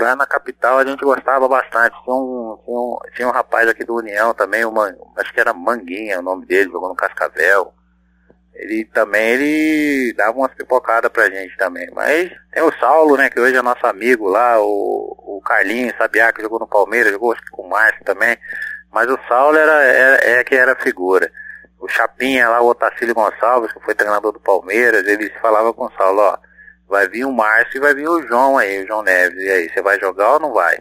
Lá 0.00 0.16
na 0.16 0.26
capital 0.26 0.78
a 0.78 0.84
gente 0.84 1.00
gostava 1.00 1.48
bastante. 1.48 1.96
Tinha 2.02 2.16
um, 2.16 2.58
tinha 2.64 2.76
um, 2.76 2.98
tinha 3.14 3.28
um 3.28 3.32
rapaz 3.32 3.68
aqui 3.68 3.84
do 3.84 3.94
União 3.94 4.34
também, 4.34 4.64
uma, 4.64 4.92
acho 5.16 5.32
que 5.32 5.40
era 5.40 5.54
Manguinha 5.54 6.18
o 6.18 6.22
nome 6.22 6.44
dele, 6.44 6.70
jogou 6.70 6.88
no 6.88 6.94
Cascavel. 6.96 7.72
Ele 8.60 8.84
também 8.84 9.30
ele 9.30 10.12
dava 10.14 10.36
umas 10.36 10.54
pipocadas 10.54 11.10
pra 11.10 11.30
gente 11.30 11.56
também. 11.56 11.88
Mas 11.92 12.30
tem 12.52 12.62
o 12.62 12.72
Saulo, 12.78 13.16
né, 13.16 13.30
que 13.30 13.40
hoje 13.40 13.56
é 13.56 13.62
nosso 13.62 13.86
amigo 13.86 14.28
lá, 14.28 14.60
o, 14.60 15.38
o 15.38 15.42
Carlinhos 15.44 15.96
Sabiá, 15.96 16.32
que 16.32 16.42
jogou 16.42 16.58
no 16.58 16.66
Palmeiras, 16.66 17.12
jogou 17.12 17.34
com 17.50 17.62
o 17.62 17.70
Márcio 17.70 18.04
também. 18.04 18.36
Mas 18.92 19.08
o 19.10 19.18
Saulo 19.28 19.56
era, 19.56 19.82
era, 19.82 20.40
é 20.40 20.44
que 20.44 20.54
era 20.54 20.76
figura 20.76 21.30
o 21.80 21.88
Chapinha 21.88 22.48
lá, 22.48 22.60
o 22.60 22.68
Otacílio 22.68 23.14
Gonçalves, 23.14 23.72
que 23.72 23.80
foi 23.80 23.94
treinador 23.94 24.32
do 24.32 24.40
Palmeiras, 24.40 25.06
ele 25.06 25.30
falava 25.40 25.72
com 25.72 25.86
o 25.86 25.92
Saulo, 25.96 26.20
ó, 26.20 26.38
vai 26.86 27.08
vir 27.08 27.24
o 27.24 27.32
Márcio 27.32 27.78
e 27.78 27.80
vai 27.80 27.94
vir 27.94 28.08
o 28.08 28.22
João 28.26 28.58
aí, 28.58 28.84
o 28.84 28.86
João 28.86 29.02
Neves, 29.02 29.42
e 29.42 29.50
aí, 29.50 29.70
você 29.70 29.80
vai 29.80 29.98
jogar 29.98 30.34
ou 30.34 30.40
não 30.40 30.52
vai? 30.52 30.78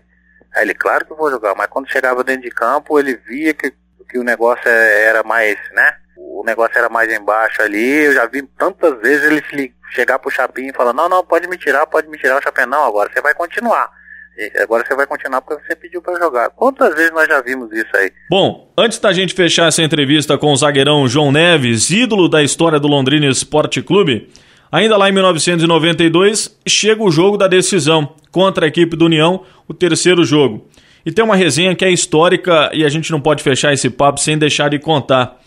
Aí 0.53 0.63
ele, 0.63 0.73
claro 0.73 1.05
que 1.05 1.13
eu 1.13 1.17
vou 1.17 1.31
jogar, 1.31 1.55
mas 1.55 1.67
quando 1.67 1.89
chegava 1.89 2.23
dentro 2.23 2.41
de 2.41 2.51
campo, 2.51 2.99
ele 2.99 3.15
via 3.15 3.53
que, 3.53 3.73
que 4.09 4.19
o 4.19 4.23
negócio 4.23 4.67
era 4.67 5.23
mais, 5.23 5.57
né, 5.71 5.95
o 6.39 6.43
negócio 6.45 6.77
era 6.77 6.87
mais 6.87 7.11
embaixo 7.11 7.61
ali, 7.61 8.05
eu 8.05 8.13
já 8.13 8.25
vi 8.25 8.41
tantas 8.57 8.97
vezes 9.01 9.25
ele 9.25 9.73
chegar 9.91 10.17
pro 10.19 10.31
Chapinha 10.31 10.69
e 10.69 10.73
falar, 10.73 10.93
não, 10.93 11.09
não, 11.09 11.25
pode 11.25 11.47
me 11.49 11.57
tirar, 11.57 11.85
pode 11.85 12.07
me 12.07 12.17
tirar, 12.17 12.37
o 12.37 12.41
Chapinha, 12.41 12.65
não, 12.65 12.85
agora 12.85 13.09
você 13.13 13.21
vai 13.21 13.33
continuar. 13.33 13.89
Agora 14.61 14.85
você 14.87 14.95
vai 14.95 15.05
continuar 15.05 15.41
porque 15.41 15.61
você 15.61 15.75
pediu 15.75 16.01
para 16.01 16.17
jogar. 16.17 16.49
Quantas 16.51 16.95
vezes 16.95 17.11
nós 17.11 17.27
já 17.27 17.41
vimos 17.41 17.69
isso 17.73 17.89
aí? 17.93 18.09
Bom, 18.29 18.71
antes 18.77 18.97
da 18.97 19.11
gente 19.11 19.33
fechar 19.33 19.67
essa 19.67 19.83
entrevista 19.83 20.37
com 20.37 20.53
o 20.53 20.55
zagueirão 20.55 21.05
João 21.09 21.29
Neves, 21.29 21.89
ídolo 21.89 22.29
da 22.29 22.41
história 22.41 22.79
do 22.79 22.87
Londrina 22.87 23.25
Esporte 23.25 23.81
Clube, 23.81 24.31
ainda 24.71 24.95
lá 24.95 25.09
em 25.09 25.11
1992 25.11 26.57
chega 26.65 27.03
o 27.03 27.11
jogo 27.11 27.35
da 27.35 27.49
decisão 27.49 28.15
contra 28.31 28.65
a 28.65 28.69
equipe 28.69 28.95
do 28.95 29.07
União, 29.07 29.43
o 29.67 29.73
terceiro 29.73 30.23
jogo. 30.23 30.69
E 31.05 31.11
tem 31.11 31.25
uma 31.25 31.35
resenha 31.35 31.75
que 31.75 31.83
é 31.83 31.91
histórica 31.91 32.69
e 32.71 32.85
a 32.85 32.89
gente 32.89 33.11
não 33.11 33.19
pode 33.19 33.43
fechar 33.43 33.73
esse 33.73 33.89
papo 33.89 34.21
sem 34.21 34.37
deixar 34.37 34.69
de 34.69 34.79
contar. 34.79 35.37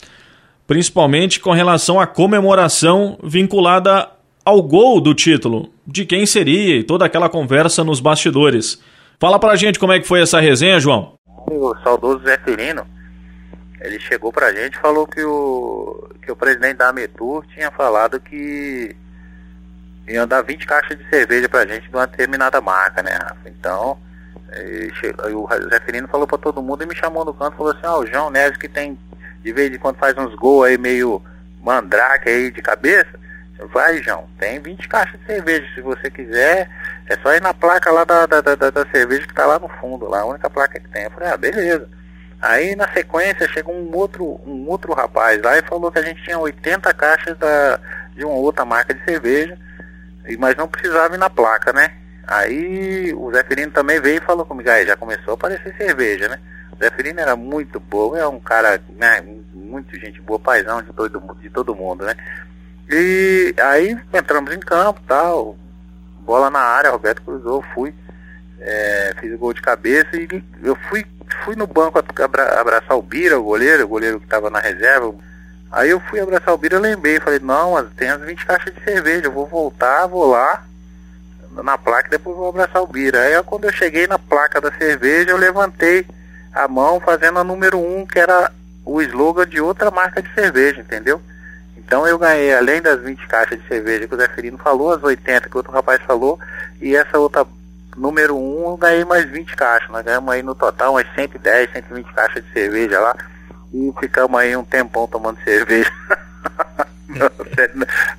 Principalmente 0.66 1.40
com 1.40 1.52
relação 1.52 2.00
à 2.00 2.07
comemoração 2.07 3.19
vinculada 3.23 4.09
ao 4.45 4.62
gol 4.62 5.00
do 5.00 5.14
título, 5.14 5.73
de 5.87 6.04
quem 6.04 6.26
seria 6.26 6.76
e 6.76 6.85
toda 6.85 7.04
aquela 7.04 7.28
conversa 7.28 7.85
nos 7.85 8.00
bastidores. 8.00 8.83
Fala 9.21 9.38
pra 9.38 9.57
gente 9.57 9.78
como 9.78 9.92
é 9.92 10.00
que 10.00 10.07
foi 10.07 10.21
essa 10.21 10.40
resenha, 10.40 10.81
João. 10.81 11.14
O 11.26 11.75
saudoso 11.83 12.25
Zé 12.25 12.38
Firino, 12.38 12.87
ele 13.81 13.99
chegou 14.00 14.33
pra 14.33 14.52
gente 14.52 14.75
e 14.75 14.81
falou 14.81 15.07
que 15.07 15.23
o, 15.23 16.09
que 16.25 16.31
o 16.31 16.37
presidente 16.37 16.76
da 16.76 16.88
Ametur 16.88 17.45
tinha 17.47 17.71
falado 17.71 18.21
que 18.21 18.97
ia 20.09 20.26
dar 20.26 20.42
20 20.42 20.66
caixas 20.66 20.99
de 20.99 21.09
cerveja 21.09 21.49
pra 21.49 21.66
gente 21.66 21.88
de 21.88 21.95
uma 21.95 22.07
determinada 22.07 22.61
marca, 22.61 23.02
né? 23.02 23.19
Então, 23.47 23.99
o 25.33 25.69
Zé 25.71 25.81
Firino 25.81 26.09
falou 26.09 26.26
pra 26.26 26.38
todo 26.38 26.62
mundo 26.62 26.83
e 26.83 26.87
me 26.87 26.95
chamou 26.95 27.25
no 27.25 27.33
canto 27.33 27.54
e 27.54 27.57
falou 27.57 27.73
assim, 27.73 27.87
ó, 27.87 27.99
oh, 27.99 28.02
o 28.02 28.07
João 28.07 28.31
Neves 28.31 28.59
que 28.59 28.69
tem, 28.69 28.99
de 29.42 29.52
vez 29.52 29.72
em 29.72 29.78
quando 29.78 29.96
faz 29.96 30.16
uns 30.16 30.34
gols 30.34 30.66
aí 30.66 30.78
meio 30.78 31.22
mandrake 31.61 32.28
aí 32.28 32.50
de 32.50 32.61
cabeça, 32.61 33.22
Vai, 33.68 34.02
João, 34.02 34.26
tem 34.38 34.61
20 34.61 34.88
caixas 34.88 35.20
de 35.20 35.26
cerveja. 35.26 35.66
Se 35.75 35.80
você 35.80 36.11
quiser, 36.11 36.68
é 37.06 37.16
só 37.18 37.34
ir 37.34 37.42
na 37.42 37.54
placa 37.54 37.90
lá 37.92 38.04
da, 38.04 38.26
da, 38.26 38.40
da, 38.40 38.70
da 38.70 38.87
cerveja 38.90 39.26
que 39.26 39.34
tá 39.34 39.46
lá 39.46 39.58
no 39.58 39.68
fundo, 39.68 40.08
lá, 40.08 40.20
a 40.20 40.26
única 40.26 40.50
placa 40.50 40.80
que 40.80 40.88
tem. 40.88 41.04
Eu 41.04 41.11
falei, 41.11 41.28
ah, 41.28 41.37
beleza. 41.37 41.88
Aí 42.40 42.75
na 42.75 42.88
sequência 42.88 43.46
chegou 43.49 43.75
um 43.75 43.94
outro, 43.94 44.40
um 44.44 44.68
outro 44.68 44.92
rapaz 44.92 45.40
lá 45.40 45.56
e 45.56 45.62
falou 45.62 45.92
que 45.92 46.00
a 46.00 46.02
gente 46.02 46.22
tinha 46.25 46.38
80 46.38 46.92
caixas 46.94 47.38
da, 47.38 47.78
de 48.16 48.25
uma 48.25 48.34
outra 48.34 48.64
marca 48.64 48.92
de 48.92 49.04
cerveja, 49.04 49.56
mas 50.38 50.56
não 50.56 50.66
precisava 50.66 51.14
ir 51.14 51.18
na 51.18 51.30
placa, 51.30 51.72
né? 51.72 51.92
Aí 52.26 53.14
o 53.14 53.32
Zé 53.32 53.44
Firino 53.44 53.70
também 53.70 54.00
veio 54.00 54.16
e 54.16 54.25
falou 54.25 54.44
comigo, 54.44 54.68
aí 54.70 54.87
já 54.87 54.96
começou 54.96 55.32
a 55.32 55.34
aparecer 55.34 55.75
cerveja, 55.76 56.28
né? 56.28 56.38
O 56.82 56.84
Zé 56.84 56.90
Firino 56.90 57.20
era 57.20 57.36
muito 57.36 57.78
bom, 57.78 58.16
é 58.16 58.26
um 58.26 58.40
cara, 58.40 58.82
né, 58.88 59.24
muito 59.54 59.96
gente 60.00 60.20
boa, 60.20 60.40
paizão 60.40 60.82
de 60.82 60.92
todo, 60.92 61.36
de 61.40 61.48
todo 61.48 61.76
mundo, 61.76 62.04
né? 62.04 62.16
E 62.90 63.54
aí 63.56 63.96
entramos 64.12 64.52
em 64.52 64.58
campo, 64.58 65.00
tal, 65.06 65.56
bola 66.18 66.50
na 66.50 66.58
área, 66.58 66.90
Roberto 66.90 67.22
cruzou, 67.22 67.64
fui, 67.72 67.94
é, 68.58 69.14
fiz 69.20 69.32
o 69.32 69.38
gol 69.38 69.54
de 69.54 69.62
cabeça 69.62 70.08
e 70.16 70.42
eu 70.60 70.74
fui, 70.74 71.06
fui 71.44 71.54
no 71.54 71.68
banco 71.68 72.00
abra, 72.20 72.60
abraçar 72.60 72.98
o 72.98 73.02
Bira, 73.02 73.38
o 73.38 73.44
goleiro, 73.44 73.84
o 73.84 73.88
goleiro 73.88 74.18
que 74.18 74.26
estava 74.26 74.50
na 74.50 74.58
reserva. 74.58 75.14
Aí 75.70 75.90
eu 75.90 76.00
fui 76.00 76.18
abraçar 76.18 76.52
o 76.52 76.58
Bira, 76.58 76.80
lembrei, 76.80 77.20
falei, 77.20 77.38
não, 77.38 77.80
tem 77.90 78.08
as 78.08 78.20
20 78.20 78.44
caixas 78.44 78.74
de 78.74 78.82
cerveja, 78.82 79.26
eu 79.26 79.32
vou 79.32 79.46
voltar, 79.46 80.08
vou 80.08 80.32
lá 80.32 80.64
na 81.52 81.78
placa 81.78 82.08
e 82.08 82.10
depois 82.10 82.36
vou 82.36 82.48
abraçar 82.48 82.82
o 82.82 82.88
Bira. 82.88 83.20
Aí 83.20 83.40
quando 83.44 83.66
eu 83.66 83.72
cheguei 83.72 84.08
na 84.08 84.18
placa 84.18 84.60
da 84.60 84.72
cerveja, 84.72 85.30
eu 85.30 85.36
levantei 85.36 86.04
a 86.52 86.68
mão 86.68 87.00
fazendo 87.00 87.38
a 87.38 87.44
número 87.44 87.78
1, 87.78 87.99
um, 88.00 88.06
que 88.06 88.18
era 88.18 88.50
o 88.85 89.00
slogan 89.00 89.47
de 89.47 89.61
outra 89.61 89.90
marca 89.90 90.23
de 90.23 90.32
cerveja, 90.35 90.80
entendeu? 90.80 91.21
Então 91.76 92.06
eu 92.06 92.18
ganhei, 92.18 92.54
além 92.54 92.80
das 92.80 93.00
20 93.00 93.26
caixas 93.26 93.61
de 93.61 93.66
cerveja 93.66 94.06
que 94.06 94.14
o 94.14 94.18
Zé 94.18 94.28
Ferino 94.28 94.59
falou, 94.59 94.92
as 94.92 95.02
80 95.02 95.49
que 95.49 95.54
o 95.54 95.59
outro 95.59 95.73
rapaz 95.73 96.00
falou, 96.02 96.38
e 96.80 96.94
essa 96.94 97.18
outra 97.18 97.47
número 97.97 98.37
1 98.37 98.71
eu 98.71 98.76
ganhei 98.76 99.04
mais 99.04 99.25
20 99.30 99.56
caixas. 99.56 99.90
Nós 99.90 100.04
ganhamos 100.04 100.32
aí 100.32 100.42
no 100.42 100.54
total 100.54 100.92
umas 100.92 101.06
110, 101.14 101.73
120 101.73 102.12
caixas 102.12 102.44
de 102.44 102.52
cerveja 102.52 103.00
lá. 103.00 103.14
E 103.73 103.92
ficamos 104.00 104.38
aí 104.38 104.56
um 104.56 104.64
tempão 104.64 105.06
tomando 105.06 105.42
cerveja. 105.42 105.90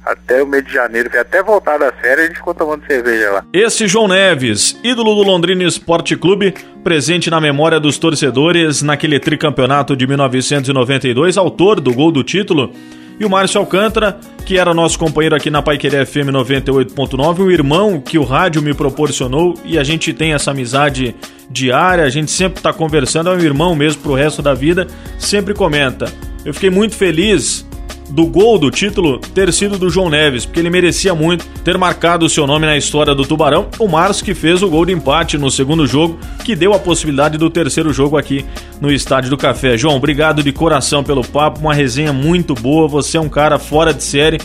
até 0.06 0.42
o 0.42 0.48
mês 0.48 0.66
de 0.66 0.74
janeiro, 0.74 1.10
até 1.20 1.42
voltar 1.42 1.78
da 1.78 1.92
férias, 1.92 2.26
a 2.26 2.28
gente 2.28 2.38
ficou 2.38 2.54
tomando 2.54 2.86
cerveja 2.86 3.32
lá. 3.32 3.46
Esse 3.54 3.88
João 3.88 4.08
Neves, 4.08 4.80
ídolo 4.84 5.16
do 5.16 5.24
Londrina 5.24 5.64
Esporte 5.64 6.16
Clube, 6.16 6.54
presente 6.84 7.30
na 7.30 7.40
memória 7.40 7.80
dos 7.80 7.98
torcedores 7.98 8.82
naquele 8.82 9.20
tricampeonato 9.20 9.96
de 9.96 10.06
1992, 10.06 11.38
autor 11.38 11.80
do 11.80 11.94
gol 11.94 12.12
do 12.12 12.24
título 12.24 12.74
e 13.20 13.26
o 13.26 13.30
Márcio 13.30 13.60
Alcântara, 13.60 14.20
que 14.46 14.58
era 14.58 14.74
nosso 14.74 14.98
companheiro 14.98 15.36
aqui 15.36 15.50
na 15.50 15.62
Paiquerê 15.62 16.06
FM 16.06 16.30
98.9, 16.32 17.40
o 17.40 17.52
irmão 17.52 18.02
que 18.02 18.18
o 18.18 18.24
rádio 18.24 18.62
me 18.62 18.74
proporcionou 18.74 19.54
e 19.64 19.78
a 19.78 19.84
gente 19.84 20.14
tem 20.14 20.34
essa 20.34 20.52
amizade 20.52 21.16
diária, 21.50 22.04
a 22.04 22.10
gente 22.10 22.32
sempre 22.32 22.58
está 22.58 22.74
conversando, 22.74 23.30
é 23.30 23.34
um 23.34 23.40
irmão 23.40 23.76
mesmo 23.76 24.02
pro 24.02 24.16
resto 24.16 24.42
da 24.42 24.54
vida, 24.54 24.88
sempre 25.20 25.54
comenta. 25.54 26.12
Eu 26.44 26.54
fiquei 26.54 26.70
muito 26.70 26.96
feliz 26.96 27.66
do 28.14 28.28
gol 28.28 28.60
do 28.60 28.70
título 28.70 29.18
ter 29.18 29.52
sido 29.52 29.76
do 29.76 29.90
João 29.90 30.08
Neves, 30.08 30.46
porque 30.46 30.60
ele 30.60 30.70
merecia 30.70 31.16
muito 31.16 31.48
ter 31.64 31.80
marcado 31.80 32.28
o 32.28 32.30
seu 32.30 32.46
nome 32.46 32.68
na 32.68 32.78
história 32.78 33.16
do 33.16 33.26
Tubarão. 33.26 33.68
O 33.80 33.88
Márcio 33.88 34.24
que 34.24 34.36
fez 34.36 34.62
o 34.62 34.70
gol 34.70 34.86
de 34.86 34.94
empate 34.94 35.36
no 35.36 35.50
segundo 35.50 35.88
jogo, 35.88 36.20
que 36.46 36.56
deu 36.56 36.76
a 36.76 36.80
possibilidade 36.80 37.40
do 37.40 37.50
terceiro 37.50 37.92
jogo 37.92 38.16
aqui 38.16 38.46
no 38.80 38.92
Estádio 38.92 39.32
do 39.32 39.38
Café. 39.38 39.76
João, 39.78 39.96
obrigado 39.96 40.44
de 40.44 40.52
coração 40.52 41.04
pelo 41.04 41.26
papo, 41.26 41.60
uma 41.60 41.74
resenha 41.74 42.14
muito 42.14 42.54
boa. 42.54 42.88
Você 42.88 43.18
é 43.18 43.20
um 43.20 43.30
cara 43.30 43.58
fora 43.58 43.92
de 43.92 44.04
série, 44.04 44.40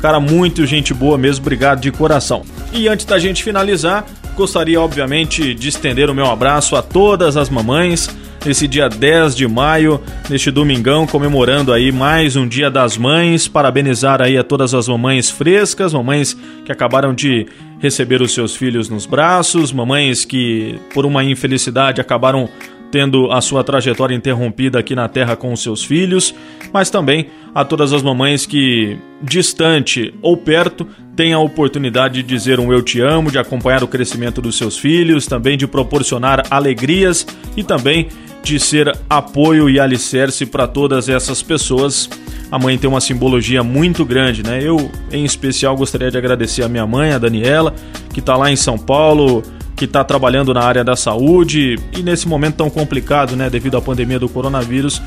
cara 0.00 0.20
muito 0.20 0.64
gente 0.64 0.94
boa 0.94 1.18
mesmo. 1.18 1.42
Obrigado 1.42 1.80
de 1.80 1.90
coração. 1.90 2.42
E 2.72 2.86
antes 2.86 3.04
da 3.04 3.18
gente 3.18 3.42
finalizar, 3.42 4.06
gostaria 4.36 4.80
obviamente 4.80 5.54
de 5.54 5.68
estender 5.68 6.08
o 6.08 6.14
meu 6.14 6.26
abraço 6.26 6.76
a 6.76 6.82
todas 6.82 7.36
as 7.36 7.50
mamães 7.50 8.08
nesse 8.44 8.66
dia 8.66 8.88
10 8.88 9.34
de 9.34 9.46
maio, 9.46 10.00
neste 10.28 10.50
domingão, 10.50 11.06
comemorando 11.06 11.72
aí 11.72 11.90
mais 11.92 12.36
um 12.36 12.46
Dia 12.46 12.70
das 12.70 12.96
Mães, 12.96 13.48
parabenizar 13.48 14.22
aí 14.22 14.36
a 14.36 14.44
todas 14.44 14.74
as 14.74 14.88
mamães 14.88 15.30
frescas, 15.30 15.92
mamães 15.92 16.36
que 16.64 16.72
acabaram 16.72 17.14
de 17.14 17.46
receber 17.78 18.20
os 18.22 18.32
seus 18.32 18.56
filhos 18.56 18.88
nos 18.88 19.06
braços, 19.06 19.72
mamães 19.72 20.24
que 20.24 20.78
por 20.92 21.06
uma 21.06 21.22
infelicidade 21.22 22.00
acabaram 22.00 22.48
tendo 22.90 23.30
a 23.30 23.40
sua 23.40 23.62
trajetória 23.62 24.14
interrompida 24.14 24.78
aqui 24.78 24.94
na 24.94 25.08
Terra 25.08 25.36
com 25.36 25.52
os 25.52 25.62
seus 25.62 25.84
filhos, 25.84 26.34
mas 26.72 26.90
também 26.90 27.28
a 27.54 27.64
todas 27.64 27.92
as 27.92 28.02
mamães 28.02 28.46
que, 28.46 28.96
distante 29.22 30.14
ou 30.22 30.36
perto, 30.36 30.86
têm 31.16 31.32
a 31.32 31.38
oportunidade 31.38 32.22
de 32.22 32.28
dizer 32.28 32.60
um 32.60 32.72
eu 32.72 32.82
te 32.82 33.00
amo, 33.00 33.30
de 33.30 33.38
acompanhar 33.38 33.82
o 33.82 33.88
crescimento 33.88 34.40
dos 34.40 34.56
seus 34.56 34.78
filhos, 34.78 35.26
também 35.26 35.56
de 35.56 35.66
proporcionar 35.66 36.46
alegrias 36.50 37.26
e 37.56 37.64
também 37.64 38.08
de 38.42 38.58
ser 38.58 38.96
apoio 39.10 39.68
e 39.68 39.80
alicerce 39.80 40.46
para 40.46 40.66
todas 40.66 41.08
essas 41.08 41.42
pessoas. 41.42 42.08
A 42.50 42.58
mãe 42.58 42.78
tem 42.78 42.88
uma 42.88 43.00
simbologia 43.00 43.62
muito 43.62 44.04
grande, 44.04 44.42
né? 44.42 44.60
Eu, 44.62 44.90
em 45.12 45.24
especial, 45.24 45.76
gostaria 45.76 46.10
de 46.10 46.16
agradecer 46.16 46.62
a 46.62 46.68
minha 46.68 46.86
mãe, 46.86 47.12
a 47.12 47.18
Daniela, 47.18 47.74
que 48.12 48.20
está 48.20 48.36
lá 48.36 48.50
em 48.50 48.56
São 48.56 48.78
Paulo, 48.78 49.42
que 49.78 49.84
está 49.84 50.02
trabalhando 50.02 50.52
na 50.52 50.60
área 50.60 50.82
da 50.82 50.96
saúde 50.96 51.78
e 51.96 52.02
nesse 52.02 52.26
momento 52.26 52.56
tão 52.56 52.68
complicado, 52.68 53.36
né, 53.36 53.48
devido 53.48 53.76
à 53.76 53.80
pandemia 53.80 54.18
do 54.18 54.28
coronavírus, 54.28 55.00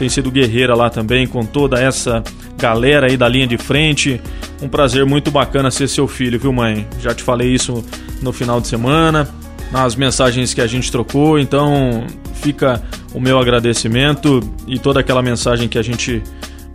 tem 0.00 0.08
sido 0.08 0.32
guerreira 0.32 0.74
lá 0.74 0.90
também 0.90 1.28
com 1.28 1.46
toda 1.46 1.80
essa 1.80 2.24
galera 2.58 3.06
aí 3.06 3.16
da 3.16 3.28
linha 3.28 3.46
de 3.46 3.56
frente. 3.56 4.20
Um 4.60 4.68
prazer 4.68 5.06
muito 5.06 5.30
bacana 5.30 5.70
ser 5.70 5.88
seu 5.88 6.08
filho, 6.08 6.40
viu, 6.40 6.52
mãe? 6.52 6.88
Já 7.00 7.14
te 7.14 7.22
falei 7.22 7.54
isso 7.54 7.84
no 8.20 8.32
final 8.32 8.60
de 8.60 8.66
semana, 8.66 9.28
nas 9.70 9.94
mensagens 9.94 10.52
que 10.52 10.60
a 10.60 10.66
gente 10.66 10.90
trocou, 10.90 11.38
então 11.38 12.04
fica 12.34 12.82
o 13.14 13.20
meu 13.20 13.38
agradecimento 13.38 14.40
e 14.66 14.76
toda 14.76 14.98
aquela 14.98 15.22
mensagem 15.22 15.68
que 15.68 15.78
a 15.78 15.82
gente 15.82 16.20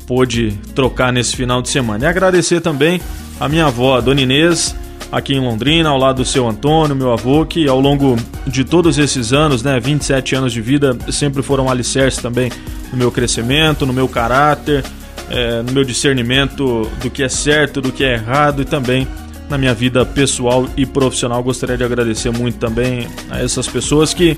pôde 0.08 0.58
trocar 0.74 1.12
nesse 1.12 1.36
final 1.36 1.62
de 1.62 1.68
semana. 1.68 2.06
E 2.06 2.08
agradecer 2.08 2.62
também 2.62 3.02
a 3.42 3.50
minha 3.50 3.66
avó, 3.66 3.98
a 3.98 4.02
Dona 4.02 4.22
Inês, 4.22 4.74
aqui 5.12 5.34
em 5.34 5.40
Londrina, 5.40 5.90
ao 5.90 5.98
lado 5.98 6.18
do 6.18 6.26
seu 6.26 6.48
Antônio, 6.48 6.96
meu 6.96 7.12
avô, 7.12 7.46
que 7.46 7.68
ao 7.68 7.80
longo 7.80 8.16
de 8.48 8.64
todos 8.64 8.98
esses 8.98 9.34
anos, 9.34 9.62
né, 9.62 9.80
27 9.80 10.36
anos 10.36 10.54
de 10.54 10.62
vida, 10.62 10.98
sempre 11.12 11.44
foram 11.44 11.70
alicerces 11.70 12.22
também 12.22 12.50
no 12.92 12.98
meu 12.98 13.12
crescimento, 13.12 13.86
no 13.86 13.94
meu 13.94 14.08
caráter, 14.08 14.84
é, 15.30 15.62
no 15.62 15.72
meu 15.72 15.84
discernimento 15.84 16.90
do 17.02 17.10
que 17.10 17.24
é 17.24 17.30
certo, 17.30 17.82
do 17.82 17.92
que 17.92 18.04
é 18.04 18.14
errado 18.14 18.62
e 18.62 18.66
também 18.66 19.08
na 19.50 19.58
minha 19.58 19.74
vida 19.74 20.06
pessoal 20.06 20.68
e 20.78 20.86
profissional. 20.86 21.44
Gostaria 21.44 21.78
de 21.78 21.84
agradecer 21.84 22.32
muito 22.32 22.58
também 22.58 23.08
a 23.30 23.40
essas 23.42 23.68
pessoas 23.68 24.14
que 24.14 24.38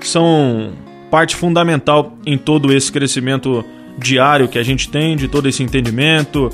são 0.00 0.72
parte 1.10 1.36
fundamental 1.36 2.16
em 2.26 2.36
todo 2.36 2.72
esse 2.72 2.90
crescimento 2.90 3.64
diário 3.98 4.48
que 4.48 4.58
a 4.58 4.62
gente 4.62 4.88
tem, 4.88 5.16
de 5.16 5.28
todo 5.28 5.48
esse 5.48 5.62
entendimento, 5.62 6.50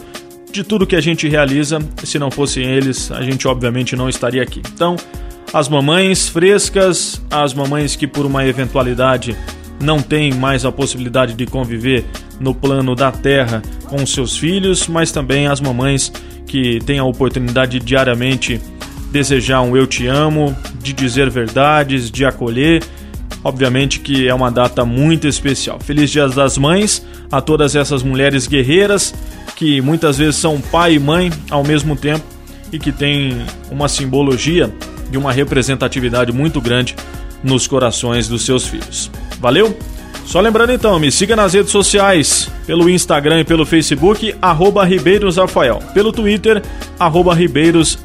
de 0.51 0.65
tudo 0.65 0.87
que 0.87 0.97
a 0.97 1.01
gente 1.01 1.29
realiza. 1.29 1.79
Se 2.05 2.19
não 2.19 2.31
fossem 2.31 2.65
eles, 2.65 3.11
a 3.11 3.23
gente 3.23 3.47
obviamente 3.47 3.97
não 3.97 4.09
estaria 4.09 4.43
aqui. 4.43 4.63
Então, 4.73 4.97
as 5.53 5.69
mamães 5.69 6.29
frescas, 6.29 7.23
as 7.31 7.55
mamães 7.55 7.97
que 7.97 8.07
por 8.07 8.27
uma 8.27 8.47
eventualidade 8.47 9.37
não 9.81 10.01
têm 10.01 10.35
mais 10.35 10.65
a 10.65 10.73
possibilidade 10.73 11.35
de 11.35 11.47
conviver 11.47 12.05
no 12.41 12.55
plano 12.55 12.95
da 12.95 13.11
terra 13.11 13.63
com 13.85 14.05
seus 14.07 14.37
filhos, 14.37 14.87
mas 14.89 15.13
também 15.13 15.47
as 15.47 15.61
mamães 15.61 16.13
que 16.47 16.81
têm 16.81 16.99
a 16.99 17.05
oportunidade 17.05 17.79
de 17.79 17.85
diariamente 17.85 18.61
desejar 19.11 19.63
um 19.63 19.77
eu 19.77 19.87
te 19.87 20.07
amo, 20.07 20.57
de 20.83 20.93
dizer 20.93 21.31
verdades, 21.31 22.11
de 22.11 22.25
acolher. 22.25 22.83
Obviamente 23.43 24.01
que 24.01 24.29
é 24.29 24.35
uma 24.35 24.51
data 24.51 24.85
muito 24.85 25.27
especial. 25.27 25.79
Feliz 25.79 26.11
Dia 26.11 26.29
das 26.29 26.59
Mães 26.59 27.07
a 27.31 27.41
todas 27.41 27.77
essas 27.77 28.03
mulheres 28.03 28.47
guerreiras 28.47 29.15
que 29.59 29.81
muitas 29.81 30.19
vezes 30.19 30.37
são 30.37 30.61
pai 30.61 30.95
e 30.95 30.99
mãe 31.01 31.33
ao 31.51 31.65
mesmo 31.65 31.97
tempo 31.97 32.25
e 32.73 32.79
que 32.79 32.93
têm 32.93 33.45
uma 33.73 33.89
simbologia 33.89 34.73
de 35.11 35.19
uma 35.19 35.33
representatividade 35.33 36.31
muito 36.31 36.61
grande 36.61 36.95
nos 37.43 37.67
corações 37.67 38.29
dos 38.29 38.43
seus 38.43 38.69
filhos. 38.69 39.11
Valeu? 39.41 39.77
Só 40.25 40.41
lembrando 40.41 40.73
então, 40.73 40.97
me 41.01 41.11
siga 41.11 41.35
nas 41.35 41.55
redes 41.55 41.73
sociais, 41.73 42.49
pelo 42.67 42.89
Instagram 42.89 43.41
e 43.41 43.45
pelo 43.45 43.67
Facebook, 43.67 44.33
arroba 44.41 44.85
Ribeiros 44.85 45.39
Rafael. 45.39 45.83
Pelo 45.93 46.13
Twitter, 46.13 46.63
arroba 46.99 47.35
Ribeiros 47.35 47.99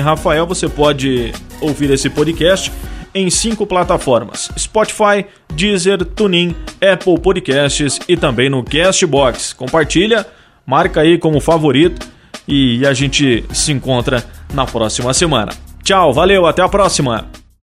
Rafael. 0.00 0.46
Você 0.46 0.68
pode 0.68 1.32
ouvir 1.60 1.90
esse 1.90 2.08
podcast 2.08 2.70
em 3.12 3.28
cinco 3.30 3.66
plataformas: 3.66 4.48
Spotify, 4.56 5.26
Deezer, 5.54 6.04
TuneIn, 6.04 6.54
Apple 6.80 7.18
Podcasts 7.18 7.98
e 8.06 8.16
também 8.16 8.48
no 8.48 8.62
Castbox. 8.62 9.54
Compartilha 9.54 10.24
marca 10.66 11.00
aí 11.00 11.18
como 11.18 11.40
favorito 11.40 12.06
e 12.46 12.86
a 12.86 12.92
gente 12.92 13.44
se 13.52 13.72
encontra 13.72 14.24
na 14.52 14.66
próxima 14.66 15.12
semana. 15.14 15.52
Tchau, 15.82 16.12
valeu, 16.12 16.46
até 16.46 16.62
a 16.62 16.68
próxima! 16.68 17.43